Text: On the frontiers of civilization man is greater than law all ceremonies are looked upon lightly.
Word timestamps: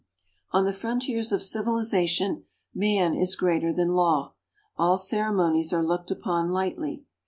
On 0.49 0.65
the 0.65 0.73
frontiers 0.73 1.31
of 1.31 1.43
civilization 1.43 2.45
man 2.73 3.13
is 3.13 3.35
greater 3.35 3.71
than 3.71 3.89
law 3.89 4.33
all 4.75 4.97
ceremonies 4.97 5.71
are 5.73 5.83
looked 5.85 6.09
upon 6.09 6.49
lightly. 6.49 7.05